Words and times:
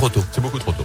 trop 0.00 0.08
tôt. 0.08 0.24
C'est 0.32 0.40
beaucoup 0.40 0.58
trop 0.58 0.72
tôt. 0.72 0.84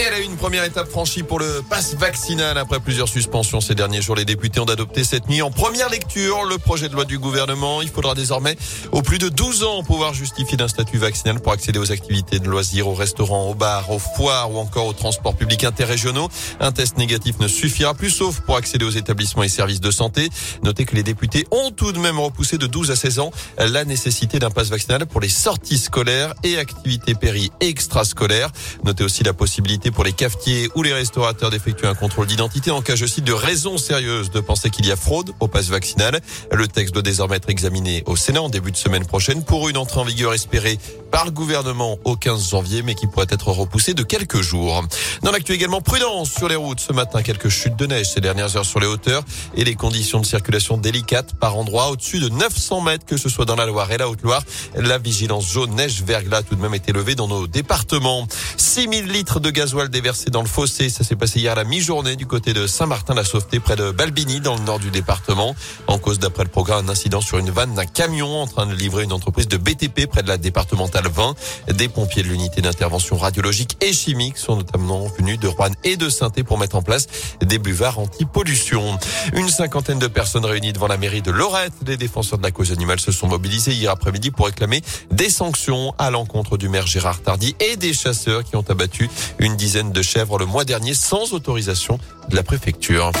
Et 0.00 0.02
elle 0.02 0.14
a 0.14 0.20
eu 0.20 0.24
une 0.24 0.38
première 0.38 0.64
étape 0.64 0.88
franchie 0.88 1.22
pour 1.22 1.38
le 1.38 1.62
pass 1.68 1.94
vaccinal. 1.94 2.56
Après 2.56 2.80
plusieurs 2.80 3.08
suspensions 3.08 3.60
ces 3.60 3.74
derniers 3.74 4.00
jours, 4.00 4.16
les 4.16 4.24
députés 4.24 4.58
ont 4.58 4.64
adopté 4.64 5.04
cette 5.04 5.28
nuit 5.28 5.42
en 5.42 5.50
première 5.50 5.90
lecture 5.90 6.44
le 6.44 6.56
projet 6.56 6.88
de 6.88 6.94
loi 6.94 7.04
du 7.04 7.18
gouvernement. 7.18 7.82
Il 7.82 7.90
faudra 7.90 8.14
désormais 8.14 8.56
aux 8.92 9.02
plus 9.02 9.18
de 9.18 9.28
12 9.28 9.62
ans 9.62 9.82
pouvoir 9.82 10.14
justifier 10.14 10.56
d'un 10.56 10.68
statut 10.68 10.96
vaccinal 10.96 11.38
pour 11.40 11.52
accéder 11.52 11.78
aux 11.78 11.92
activités 11.92 12.38
de 12.38 12.48
loisirs, 12.48 12.88
aux 12.88 12.94
restaurants, 12.94 13.50
aux 13.50 13.54
bars, 13.54 13.90
aux 13.90 13.98
foires 13.98 14.50
ou 14.50 14.56
encore 14.56 14.86
aux 14.86 14.94
transports 14.94 15.36
publics 15.36 15.64
interrégionaux. 15.64 16.30
Un 16.60 16.72
test 16.72 16.96
négatif 16.96 17.38
ne 17.38 17.46
suffira 17.46 17.92
plus 17.92 18.10
sauf 18.10 18.40
pour 18.40 18.56
accéder 18.56 18.86
aux 18.86 18.90
établissements 18.90 19.42
et 19.42 19.50
services 19.50 19.82
de 19.82 19.90
santé. 19.90 20.30
Notez 20.62 20.86
que 20.86 20.96
les 20.96 21.02
députés 21.02 21.46
ont 21.50 21.72
tout 21.72 21.92
de 21.92 21.98
même 21.98 22.18
repoussé 22.18 22.56
de 22.56 22.66
12 22.66 22.90
à 22.90 22.96
16 22.96 23.18
ans 23.18 23.32
la 23.58 23.84
nécessité 23.84 24.38
d'un 24.38 24.50
pass 24.50 24.70
vaccinal 24.70 25.04
pour 25.04 25.20
les 25.20 25.28
sorties 25.28 25.76
scolaires 25.76 26.32
et 26.42 26.56
activités 26.56 27.14
péri 27.14 27.52
extrascolaires. 27.60 28.50
Notez 28.84 29.04
aussi 29.04 29.24
la 29.24 29.34
possibilité 29.34 29.89
pour 29.90 30.04
les 30.04 30.12
cafetiers 30.12 30.68
ou 30.74 30.82
les 30.82 30.92
restaurateurs 30.92 31.50
d'effectuer 31.50 31.86
un 31.86 31.94
contrôle 31.94 32.26
d'identité 32.26 32.70
en 32.70 32.82
cas, 32.82 32.96
je 32.96 33.06
cite, 33.06 33.24
de 33.24 33.32
raisons 33.32 33.78
sérieuses 33.78 34.30
de 34.30 34.40
penser 34.40 34.70
qu'il 34.70 34.86
y 34.86 34.92
a 34.92 34.96
fraude 34.96 35.32
au 35.40 35.48
pass 35.48 35.68
vaccinal. 35.68 36.20
Le 36.52 36.68
texte 36.68 36.94
doit 36.94 37.02
désormais 37.02 37.36
être 37.36 37.50
examiné 37.50 38.02
au 38.06 38.16
Sénat 38.16 38.42
en 38.42 38.48
début 38.48 38.70
de 38.70 38.76
semaine 38.76 39.06
prochaine 39.06 39.44
pour 39.44 39.68
une 39.68 39.76
entrée 39.76 40.00
en 40.00 40.04
vigueur 40.04 40.34
espérée 40.34 40.78
par 41.10 41.24
le 41.24 41.30
gouvernement 41.30 41.98
au 42.04 42.16
15 42.16 42.50
janvier, 42.50 42.82
mais 42.82 42.94
qui 42.94 43.06
pourrait 43.06 43.26
être 43.30 43.48
repoussée 43.48 43.94
de 43.94 44.02
quelques 44.02 44.40
jours. 44.40 44.84
Dans 45.22 45.32
l'actu 45.32 45.52
également, 45.52 45.80
prudence 45.80 46.30
sur 46.30 46.48
les 46.48 46.56
routes. 46.56 46.80
Ce 46.80 46.92
matin, 46.92 47.22
quelques 47.22 47.48
chutes 47.48 47.76
de 47.76 47.86
neige 47.86 48.10
ces 48.10 48.20
dernières 48.20 48.56
heures 48.56 48.64
sur 48.64 48.80
les 48.80 48.86
hauteurs 48.86 49.22
et 49.54 49.64
les 49.64 49.74
conditions 49.74 50.20
de 50.20 50.26
circulation 50.26 50.76
délicates 50.76 51.34
par 51.34 51.56
endroits 51.56 51.90
au-dessus 51.90 52.18
de 52.20 52.28
900 52.28 52.80
mètres, 52.82 53.06
que 53.06 53.16
ce 53.16 53.28
soit 53.28 53.44
dans 53.44 53.56
la 53.56 53.66
Loire 53.66 53.90
et 53.92 53.98
la 53.98 54.08
Haute-Loire. 54.08 54.42
La 54.74 54.98
vigilance 54.98 55.50
jaune 55.50 55.74
neige 55.74 56.02
verglas 56.02 56.42
tout 56.42 56.54
de 56.54 56.60
même 56.60 56.74
été 56.74 56.92
levée 56.92 57.14
dans 57.14 57.28
nos 57.28 57.46
départements. 57.46 58.26
6000 58.56 59.06
litres 59.06 59.40
de 59.40 59.50
gasoil 59.50 59.88
déversé 59.88 60.30
dans 60.30 60.42
le 60.42 60.48
fossé. 60.48 60.88
Ça 60.88 61.04
s'est 61.04 61.16
passé 61.16 61.40
hier 61.40 61.52
à 61.52 61.56
la 61.56 61.64
mi-journée 61.64 62.16
du 62.16 62.26
côté 62.26 62.52
de 62.52 62.66
Saint-Martin-la-Sauveté, 62.66 63.60
près 63.60 63.76
de 63.76 63.90
Balbini, 63.90 64.40
dans 64.40 64.56
le 64.56 64.62
nord 64.62 64.78
du 64.78 64.90
département. 64.90 65.54
En 65.86 65.98
cause, 65.98 66.18
d'après 66.18 66.44
le 66.44 66.50
programme, 66.50 66.86
un 66.86 66.92
incident 66.92 67.20
sur 67.20 67.38
une 67.38 67.50
vanne 67.50 67.74
d'un 67.74 67.86
camion 67.86 68.40
en 68.42 68.46
train 68.46 68.66
de 68.66 68.74
livrer 68.74 69.04
une 69.04 69.12
entreprise 69.12 69.48
de 69.48 69.56
BTP 69.56 70.06
près 70.06 70.22
de 70.22 70.28
la 70.28 70.38
départementale 70.38 70.99
20. 71.08 71.34
Des 71.74 71.88
pompiers 71.88 72.22
de 72.22 72.28
l'unité 72.28 72.60
d'intervention 72.62 73.16
radiologique 73.16 73.76
et 73.80 73.92
chimique 73.92 74.38
sont 74.38 74.56
notamment 74.56 75.06
venus 75.18 75.38
de 75.38 75.48
Rouen 75.48 75.70
et 75.84 75.96
de 75.96 76.08
saint 76.08 76.30
pour 76.44 76.58
mettre 76.58 76.76
en 76.76 76.82
place 76.82 77.06
des 77.40 77.58
buvards 77.58 77.98
anti-pollution. 77.98 78.98
Une 79.34 79.48
cinquantaine 79.48 79.98
de 79.98 80.06
personnes 80.06 80.44
réunies 80.44 80.72
devant 80.72 80.86
la 80.86 80.96
mairie 80.96 81.22
de 81.22 81.30
Lorette. 81.30 81.72
Les 81.86 81.96
défenseurs 81.96 82.38
de 82.38 82.42
la 82.42 82.50
cause 82.50 82.72
animale 82.72 83.00
se 83.00 83.12
sont 83.12 83.26
mobilisés 83.26 83.72
hier 83.72 83.90
après-midi 83.90 84.30
pour 84.30 84.46
réclamer 84.46 84.82
des 85.10 85.30
sanctions 85.30 85.94
à 85.98 86.10
l'encontre 86.10 86.56
du 86.56 86.68
maire 86.68 86.86
Gérard 86.86 87.20
Tardy 87.20 87.56
et 87.60 87.76
des 87.76 87.92
chasseurs 87.92 88.44
qui 88.44 88.56
ont 88.56 88.64
abattu 88.68 89.10
une 89.38 89.56
dizaine 89.56 89.92
de 89.92 90.02
chèvres 90.02 90.38
le 90.38 90.46
mois 90.46 90.64
dernier 90.64 90.94
sans 90.94 91.32
autorisation 91.32 91.98
de 92.28 92.36
la 92.36 92.42
préfecture. 92.42 93.12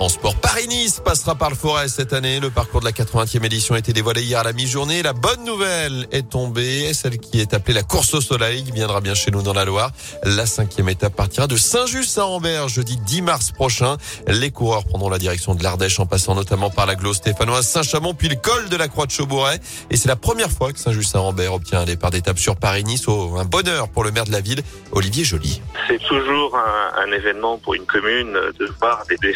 En 0.00 0.08
sport, 0.08 0.36
Paris-Nice 0.36 1.00
passera 1.04 1.34
par 1.34 1.50
le 1.50 1.56
forêt 1.56 1.88
cette 1.88 2.12
année. 2.12 2.38
Le 2.38 2.50
parcours 2.50 2.78
de 2.78 2.84
la 2.84 2.92
80e 2.92 3.44
édition 3.44 3.74
a 3.74 3.78
été 3.78 3.92
dévoilé 3.92 4.22
hier 4.22 4.38
à 4.38 4.44
la 4.44 4.52
mi-journée. 4.52 5.02
La 5.02 5.12
bonne 5.12 5.44
nouvelle 5.44 6.06
est 6.12 6.30
tombée. 6.30 6.94
Celle 6.94 7.18
qui 7.18 7.40
est 7.40 7.52
appelée 7.52 7.74
la 7.74 7.82
course 7.82 8.14
au 8.14 8.20
soleil 8.20 8.62
qui 8.62 8.70
viendra 8.70 9.00
bien 9.00 9.14
chez 9.14 9.32
nous 9.32 9.42
dans 9.42 9.54
la 9.54 9.64
Loire. 9.64 9.90
La 10.22 10.46
cinquième 10.46 10.88
étape 10.88 11.16
partira 11.16 11.48
de 11.48 11.56
Saint-Just 11.56 12.16
à 12.16 12.26
Ambert 12.26 12.68
jeudi 12.68 12.96
10 12.96 13.22
mars 13.22 13.50
prochain. 13.50 13.96
Les 14.28 14.52
coureurs 14.52 14.84
prendront 14.84 15.10
la 15.10 15.18
direction 15.18 15.56
de 15.56 15.64
l'Ardèche 15.64 15.98
en 15.98 16.06
passant 16.06 16.36
notamment 16.36 16.70
par 16.70 16.86
la 16.86 16.94
Glo 16.94 17.12
stéphanoise 17.12 17.66
Saint-Chamond 17.66 18.14
puis 18.14 18.28
le 18.28 18.36
col 18.36 18.68
de 18.68 18.76
la 18.76 18.86
Croix 18.86 19.06
de 19.06 19.10
Chaubouret. 19.10 19.58
Et 19.90 19.96
c'est 19.96 20.08
la 20.08 20.16
première 20.16 20.52
fois 20.52 20.72
que 20.72 20.78
Saint-Just 20.78 21.16
à 21.16 21.22
Ambert 21.22 21.54
obtient 21.54 21.80
un 21.80 21.86
départ 21.86 22.12
d'étape 22.12 22.38
sur 22.38 22.54
Paris-Nice. 22.54 23.08
Oh, 23.08 23.34
un 23.36 23.44
bonheur 23.44 23.88
pour 23.88 24.04
le 24.04 24.12
maire 24.12 24.26
de 24.26 24.32
la 24.32 24.40
ville, 24.40 24.62
Olivier 24.92 25.24
Joly. 25.24 25.60
C'est 25.88 26.00
toujours 26.04 26.56
un, 26.56 27.10
événement 27.10 27.58
pour 27.58 27.74
une 27.74 27.86
commune 27.86 28.32
de 28.32 28.66
voir 28.78 29.02
des, 29.08 29.16
des 29.16 29.32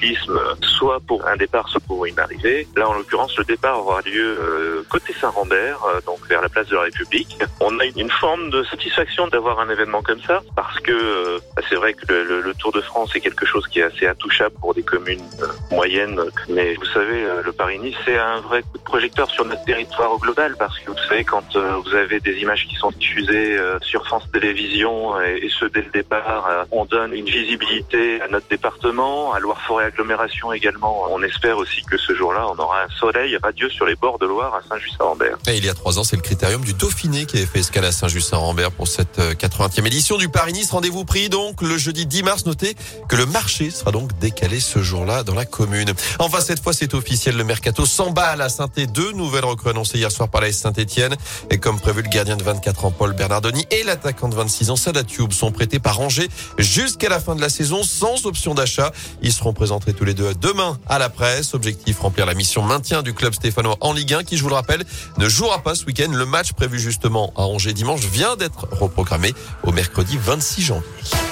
starts 0.00 0.70
soit 0.80 1.00
pour 1.06 1.26
un 1.26 1.36
départ, 1.36 1.68
soit 1.68 1.82
pour 1.86 2.06
une 2.06 2.18
arrivée. 2.18 2.66
Là, 2.74 2.88
en 2.88 2.94
l'occurrence, 2.94 3.36
le 3.36 3.44
départ 3.44 3.80
aura 3.80 4.00
lieu 4.00 4.38
euh, 4.40 4.82
côté 4.88 5.12
Saint-Rambert, 5.20 5.78
euh, 5.84 6.00
donc 6.06 6.26
vers 6.26 6.40
la 6.40 6.48
place 6.48 6.68
de 6.68 6.76
la 6.76 6.82
République. 6.82 7.36
On 7.60 7.78
a 7.78 7.84
une 7.84 8.10
forme 8.10 8.48
de 8.50 8.62
satisfaction 8.64 9.28
d'avoir 9.28 9.60
un 9.60 9.68
événement 9.68 10.02
comme 10.02 10.22
ça, 10.22 10.40
parce 10.56 10.80
que 10.80 10.92
euh, 10.92 11.38
bah, 11.54 11.62
c'est 11.68 11.74
vrai 11.74 11.92
que 11.92 12.10
le, 12.10 12.40
le, 12.40 12.54
Tour 12.54 12.72
de 12.72 12.80
France 12.80 13.14
est 13.14 13.20
quelque 13.20 13.46
chose 13.46 13.66
qui 13.68 13.80
est 13.80 13.84
assez 13.84 14.06
intouchable 14.06 14.54
pour 14.60 14.74
des 14.74 14.82
communes 14.82 15.24
moyennes. 15.70 16.20
Mais 16.48 16.74
vous 16.74 16.84
savez, 16.86 17.26
le 17.42 17.52
Paris-Nice, 17.52 17.96
c'est 18.04 18.18
un 18.18 18.40
vrai 18.40 18.62
coup 18.62 18.78
de 18.78 18.82
projecteur 18.82 19.30
sur 19.30 19.44
notre 19.44 19.64
territoire 19.64 20.12
au 20.12 20.18
global, 20.18 20.56
parce 20.58 20.78
que 20.78 20.90
vous 20.90 21.04
savez, 21.08 21.24
quand 21.24 21.56
vous 21.56 21.94
avez 21.94 22.20
des 22.20 22.36
images 22.40 22.66
qui 22.66 22.74
sont 22.74 22.90
diffusées 22.90 23.58
sur 23.80 24.04
France 24.04 24.24
Télévisions, 24.32 25.20
et, 25.22 25.46
et 25.46 25.48
ce 25.48 25.64
dès 25.66 25.82
le 25.82 25.90
départ, 25.90 26.66
on 26.70 26.84
donne 26.84 27.14
une 27.14 27.24
visibilité 27.24 28.20
à 28.20 28.28
notre 28.28 28.48
département, 28.48 29.32
à 29.32 29.40
Loire-Forêt 29.40 29.89
Agglomération, 29.90 30.52
également. 30.52 31.06
On 31.10 31.22
espère 31.22 31.58
aussi 31.58 31.82
que 31.82 31.98
ce 31.98 32.14
jour-là, 32.14 32.46
on 32.48 32.58
aura 32.58 32.82
un 32.82 32.88
soleil 32.98 33.36
radieux 33.42 33.68
sur 33.68 33.86
les 33.86 33.96
bords 33.96 34.18
de 34.18 34.26
Loire 34.26 34.54
à 34.54 34.62
Saint-Just-Saint-Rambert. 34.68 35.36
Et 35.48 35.56
il 35.56 35.64
y 35.64 35.68
a 35.68 35.74
trois 35.74 35.98
ans, 35.98 36.04
c'est 36.04 36.16
le 36.16 36.22
critérium 36.22 36.62
du 36.62 36.74
Dauphiné 36.74 37.26
qui 37.26 37.38
avait 37.38 37.46
fait 37.46 37.58
escale 37.58 37.84
à 37.84 37.92
Saint-Just-Saint-Rambert 37.92 38.70
pour 38.70 38.86
cette 38.86 39.18
80e 39.18 39.80
euh, 39.80 39.86
édition 39.86 40.16
du 40.16 40.28
Paris-Nice. 40.28 40.70
Rendez-vous 40.70 41.04
pris 41.04 41.28
donc 41.28 41.60
le 41.62 41.76
jeudi 41.76 42.06
10 42.06 42.22
mars. 42.22 42.46
Notez 42.46 42.76
que 43.08 43.16
le 43.16 43.26
marché 43.26 43.70
sera 43.70 43.90
donc 43.90 44.16
décalé 44.18 44.60
ce 44.60 44.80
jour-là 44.80 45.24
dans 45.24 45.34
la 45.34 45.44
commune. 45.44 45.92
Enfin, 46.20 46.40
cette 46.40 46.62
fois, 46.62 46.72
c'est 46.72 46.94
officiel. 46.94 47.36
Le 47.36 47.44
mercato 47.44 47.84
s'emballe 47.84 48.40
à 48.40 48.48
saint 48.48 48.68
Deux 48.94 49.12
nouvelles 49.12 49.44
recrues 49.44 49.70
annoncées 49.70 49.98
hier 49.98 50.12
soir 50.12 50.28
par 50.28 50.40
la 50.40 50.52
Saint-Etienne. 50.52 51.16
Et 51.50 51.58
comme 51.58 51.80
prévu, 51.80 52.02
le 52.02 52.08
gardien 52.08 52.36
de 52.36 52.44
24 52.44 52.84
ans, 52.84 52.90
Paul 52.92 53.12
Bernardoni, 53.12 53.66
et 53.70 53.82
l'attaquant 53.82 54.28
de 54.28 54.36
26 54.36 54.70
ans, 54.70 54.76
Salah 54.76 55.02
sont 55.30 55.52
prêtés 55.52 55.78
par 55.78 56.00
Angers 56.00 56.28
jusqu'à 56.58 57.08
la 57.08 57.20
fin 57.20 57.34
de 57.34 57.40
la 57.40 57.48
saison 57.48 57.82
sans 57.82 58.26
option 58.26 58.54
d'achat. 58.54 58.92
Ils 59.22 59.32
seront 59.32 59.52
présentés 59.52 59.79
tous 59.88 60.04
les 60.04 60.14
deux 60.14 60.34
demain 60.34 60.78
à 60.88 60.98
la 60.98 61.08
presse. 61.08 61.54
Objectif 61.54 62.00
remplir 62.00 62.26
la 62.26 62.34
mission 62.34 62.62
maintien 62.62 63.02
du 63.02 63.14
club 63.14 63.34
stéphanois 63.34 63.76
en 63.80 63.92
Ligue 63.92 64.14
1 64.14 64.24
qui, 64.24 64.36
je 64.36 64.42
vous 64.42 64.48
le 64.48 64.54
rappelle, 64.54 64.84
ne 65.18 65.28
jouera 65.28 65.62
pas 65.62 65.74
ce 65.74 65.84
week-end. 65.86 66.10
Le 66.12 66.26
match 66.26 66.52
prévu 66.52 66.78
justement 66.78 67.32
à 67.36 67.42
Angers 67.42 67.72
dimanche 67.72 68.00
vient 68.00 68.36
d'être 68.36 68.68
reprogrammé 68.70 69.34
au 69.64 69.72
mercredi 69.72 70.18
26 70.18 70.62
janvier. 70.62 71.29